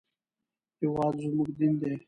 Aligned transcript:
هېواد 0.79 1.13
زموږ 1.23 1.49
دین 1.59 1.73
دی 1.81 1.93